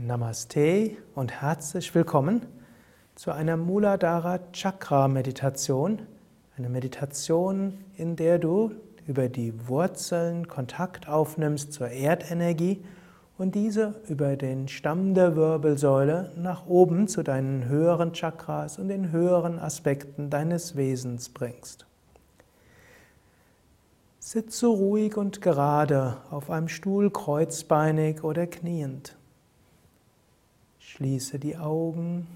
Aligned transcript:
Namaste 0.00 0.92
und 1.16 1.42
herzlich 1.42 1.92
willkommen 1.92 2.46
zu 3.16 3.32
einer 3.32 3.56
Muladhara 3.56 4.38
Chakra 4.52 5.08
Meditation. 5.08 6.02
Eine 6.56 6.68
Meditation, 6.68 7.78
in 7.96 8.14
der 8.14 8.38
du 8.38 8.70
über 9.08 9.28
die 9.28 9.52
Wurzeln 9.66 10.46
Kontakt 10.46 11.08
aufnimmst 11.08 11.72
zur 11.72 11.88
Erdenergie 11.88 12.80
und 13.38 13.56
diese 13.56 14.00
über 14.08 14.36
den 14.36 14.68
Stamm 14.68 15.14
der 15.14 15.34
Wirbelsäule 15.34 16.30
nach 16.36 16.68
oben 16.68 17.08
zu 17.08 17.24
deinen 17.24 17.64
höheren 17.64 18.12
Chakras 18.12 18.78
und 18.78 18.86
den 18.86 19.10
höheren 19.10 19.58
Aspekten 19.58 20.30
deines 20.30 20.76
Wesens 20.76 21.28
bringst. 21.28 21.86
Sitze 24.20 24.68
ruhig 24.68 25.16
und 25.16 25.42
gerade 25.42 26.18
auf 26.30 26.50
einem 26.50 26.68
Stuhl 26.68 27.10
kreuzbeinig 27.10 28.22
oder 28.22 28.46
kniend. 28.46 29.17
Schließe 30.88 31.38
die 31.38 31.58
Augen 31.58 32.26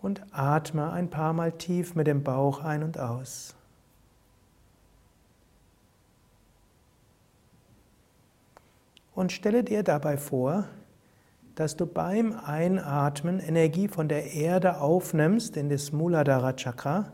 und 0.00 0.22
atme 0.30 0.92
ein 0.92 1.10
paar 1.10 1.32
Mal 1.32 1.50
tief 1.50 1.96
mit 1.96 2.06
dem 2.06 2.22
Bauch 2.22 2.62
ein 2.62 2.84
und 2.84 2.96
aus. 2.96 3.56
Und 9.16 9.32
stelle 9.32 9.64
dir 9.64 9.82
dabei 9.82 10.16
vor, 10.16 10.68
dass 11.56 11.76
du 11.76 11.86
beim 11.86 12.32
Einatmen 12.32 13.40
Energie 13.40 13.88
von 13.88 14.08
der 14.08 14.32
Erde 14.32 14.80
aufnimmst 14.80 15.56
in 15.56 15.68
das 15.68 15.90
Muladhara 15.90 16.52
Chakra 16.52 17.12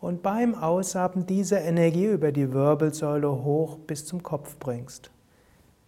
und 0.00 0.22
beim 0.22 0.54
Ausatmen 0.54 1.26
diese 1.26 1.56
Energie 1.56 2.06
über 2.06 2.30
die 2.30 2.52
Wirbelsäule 2.52 3.28
hoch 3.28 3.78
bis 3.78 4.06
zum 4.06 4.22
Kopf 4.22 4.56
bringst. 4.58 5.10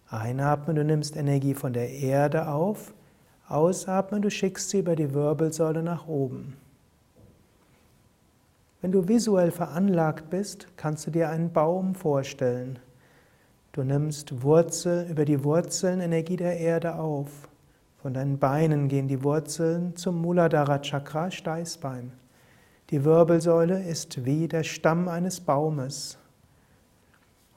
Einatmen, 0.09 0.75
du 0.75 0.83
nimmst 0.83 1.15
Energie 1.15 1.53
von 1.53 1.73
der 1.73 1.89
Erde 1.89 2.47
auf. 2.47 2.93
Ausatmen, 3.47 4.21
du 4.21 4.29
schickst 4.29 4.69
sie 4.69 4.79
über 4.79 4.95
die 4.95 5.13
Wirbelsäule 5.13 5.83
nach 5.83 6.07
oben. 6.07 6.55
Wenn 8.81 8.91
du 8.91 9.07
visuell 9.07 9.51
veranlagt 9.51 10.29
bist, 10.29 10.67
kannst 10.77 11.07
du 11.07 11.11
dir 11.11 11.29
einen 11.29 11.51
Baum 11.51 11.95
vorstellen. 11.95 12.77
Du 13.71 13.83
nimmst 13.83 14.43
Wurzel, 14.43 15.07
über 15.09 15.25
die 15.25 15.43
Wurzeln 15.43 16.01
Energie 16.01 16.37
der 16.37 16.57
Erde 16.59 16.95
auf. 16.95 17.49
Von 17.97 18.13
deinen 18.13 18.37
Beinen 18.37 18.87
gehen 18.87 19.07
die 19.07 19.23
Wurzeln 19.23 19.95
zum 19.95 20.21
Muladhara 20.21 20.79
Chakra, 20.79 21.31
Steißbein. 21.31 22.11
Die 22.91 23.03
Wirbelsäule 23.03 23.83
ist 23.83 24.23
wie 24.23 24.47
der 24.47 24.63
Stamm 24.63 25.07
eines 25.07 25.41
Baumes. 25.41 26.19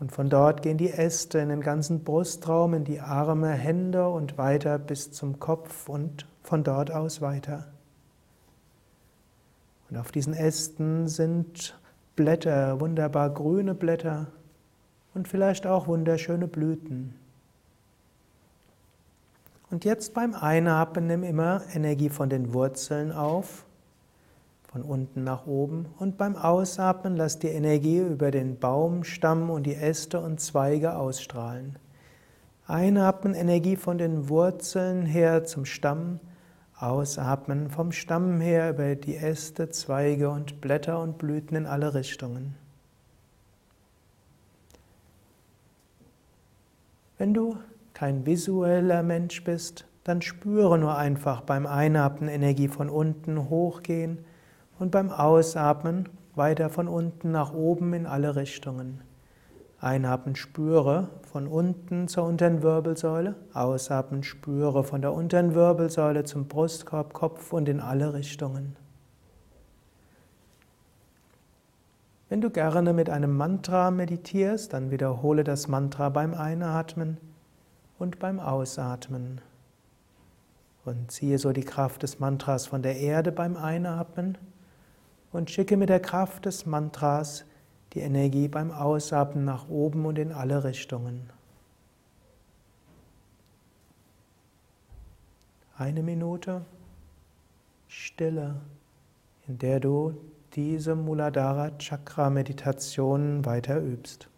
Und 0.00 0.12
von 0.12 0.30
dort 0.30 0.62
gehen 0.62 0.78
die 0.78 0.90
Äste 0.90 1.38
in 1.38 1.48
den 1.48 1.60
ganzen 1.60 2.04
Brustraum, 2.04 2.74
in 2.74 2.84
die 2.84 3.00
Arme, 3.00 3.50
Hände 3.50 4.08
und 4.08 4.38
weiter 4.38 4.78
bis 4.78 5.10
zum 5.10 5.40
Kopf 5.40 5.88
und 5.88 6.26
von 6.42 6.62
dort 6.62 6.92
aus 6.92 7.20
weiter. 7.20 7.66
Und 9.90 9.96
auf 9.96 10.12
diesen 10.12 10.34
Ästen 10.34 11.08
sind 11.08 11.78
Blätter, 12.14 12.80
wunderbar 12.80 13.30
grüne 13.30 13.74
Blätter 13.74 14.28
und 15.14 15.26
vielleicht 15.26 15.66
auch 15.66 15.88
wunderschöne 15.88 16.46
Blüten. 16.46 17.14
Und 19.70 19.84
jetzt 19.84 20.14
beim 20.14 20.34
Einatmen 20.34 21.06
nimm 21.06 21.22
immer 21.24 21.62
Energie 21.74 22.08
von 22.08 22.30
den 22.30 22.54
Wurzeln 22.54 23.12
auf 23.12 23.64
von 24.78 24.88
unten 24.88 25.24
nach 25.24 25.46
oben 25.46 25.86
und 25.98 26.16
beim 26.18 26.36
Ausatmen 26.36 27.16
lass 27.16 27.38
die 27.38 27.48
Energie 27.48 27.98
über 27.98 28.30
den 28.30 28.58
Baumstamm 28.58 29.50
und 29.50 29.64
die 29.64 29.74
Äste 29.74 30.20
und 30.20 30.40
Zweige 30.40 30.96
ausstrahlen. 30.96 31.78
Einatmen 32.66 33.34
Energie 33.34 33.76
von 33.76 33.98
den 33.98 34.28
Wurzeln 34.28 35.04
her 35.04 35.44
zum 35.44 35.64
Stamm, 35.64 36.20
ausatmen 36.78 37.70
vom 37.70 37.92
Stamm 37.92 38.40
her 38.40 38.70
über 38.70 38.94
die 38.94 39.16
Äste, 39.16 39.70
Zweige 39.70 40.30
und 40.30 40.60
Blätter 40.60 41.00
und 41.00 41.18
Blüten 41.18 41.56
in 41.56 41.66
alle 41.66 41.94
Richtungen. 41.94 42.54
Wenn 47.16 47.34
du 47.34 47.56
kein 47.94 48.26
visueller 48.26 49.02
Mensch 49.02 49.42
bist, 49.42 49.86
dann 50.04 50.22
spüre 50.22 50.78
nur 50.78 50.96
einfach 50.96 51.40
beim 51.40 51.66
Einatmen 51.66 52.28
Energie 52.28 52.68
von 52.68 52.88
unten 52.88 53.48
hochgehen 53.48 54.24
und 54.78 54.90
beim 54.90 55.10
Ausatmen 55.10 56.08
weiter 56.34 56.70
von 56.70 56.88
unten 56.88 57.32
nach 57.32 57.52
oben 57.52 57.92
in 57.94 58.06
alle 58.06 58.36
Richtungen. 58.36 59.02
Einatmen 59.80 60.34
spüre 60.34 61.08
von 61.30 61.46
unten 61.46 62.08
zur 62.08 62.24
unteren 62.24 62.62
Wirbelsäule, 62.62 63.36
ausatmen 63.54 64.24
spüre 64.24 64.82
von 64.82 65.02
der 65.02 65.12
unteren 65.12 65.54
Wirbelsäule 65.54 66.24
zum 66.24 66.48
Brustkorb, 66.48 67.12
Kopf 67.12 67.52
und 67.52 67.68
in 67.68 67.80
alle 67.80 68.12
Richtungen. 68.12 68.76
Wenn 72.28 72.40
du 72.40 72.50
gerne 72.50 72.92
mit 72.92 73.08
einem 73.08 73.36
Mantra 73.36 73.90
meditierst, 73.90 74.72
dann 74.72 74.90
wiederhole 74.90 75.44
das 75.44 75.68
Mantra 75.68 76.08
beim 76.08 76.34
Einatmen 76.34 77.16
und 77.98 78.18
beim 78.18 78.38
Ausatmen. 78.38 79.40
Und 80.84 81.10
ziehe 81.10 81.38
so 81.38 81.52
die 81.52 81.64
Kraft 81.64 82.02
des 82.02 82.18
Mantras 82.18 82.66
von 82.66 82.82
der 82.82 82.96
Erde 82.96 83.32
beim 83.32 83.56
Einatmen 83.56 84.36
und 85.32 85.50
schicke 85.50 85.76
mit 85.76 85.88
der 85.88 86.00
Kraft 86.00 86.46
des 86.46 86.66
Mantras 86.66 87.44
die 87.92 88.00
Energie 88.00 88.48
beim 88.48 88.70
Ausatmen 88.70 89.44
nach 89.44 89.68
oben 89.68 90.06
und 90.06 90.18
in 90.18 90.32
alle 90.32 90.64
Richtungen. 90.64 91.30
Eine 95.76 96.02
Minute 96.02 96.64
Stille, 97.88 98.56
in 99.46 99.58
der 99.58 99.80
du 99.80 100.14
diese 100.54 100.94
Muladhara 100.94 101.70
Chakra 101.78 102.30
Meditation 102.30 103.44
weiter 103.44 103.80
übst. 103.80 104.28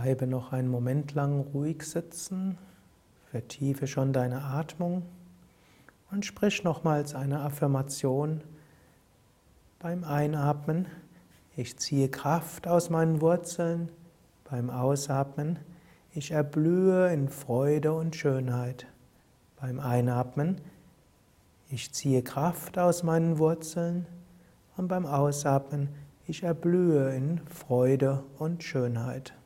Bleibe 0.00 0.28
noch 0.28 0.52
einen 0.52 0.68
Moment 0.68 1.14
lang 1.14 1.40
ruhig 1.40 1.82
sitzen, 1.82 2.56
vertiefe 3.32 3.88
schon 3.88 4.12
deine 4.12 4.42
Atmung 4.42 5.02
und 6.12 6.24
sprich 6.24 6.62
nochmals 6.62 7.16
eine 7.16 7.40
Affirmation 7.40 8.44
beim 9.80 10.04
Einatmen. 10.04 10.86
Ich 11.56 11.80
ziehe 11.80 12.08
Kraft 12.08 12.68
aus 12.68 12.90
meinen 12.90 13.20
Wurzeln. 13.20 13.90
Beim 14.48 14.70
Ausatmen. 14.70 15.58
Ich 16.12 16.30
erblühe 16.30 17.12
in 17.12 17.28
Freude 17.28 17.92
und 17.92 18.14
Schönheit. 18.14 18.86
Beim 19.60 19.80
Einatmen. 19.80 20.60
Ich 21.70 21.92
ziehe 21.92 22.22
Kraft 22.22 22.78
aus 22.78 23.02
meinen 23.02 23.38
Wurzeln. 23.38 24.06
Und 24.76 24.86
beim 24.86 25.06
Ausatmen. 25.06 25.88
Ich 26.24 26.44
erblühe 26.44 27.12
in 27.16 27.40
Freude 27.48 28.22
und 28.38 28.62
Schönheit. 28.62 29.37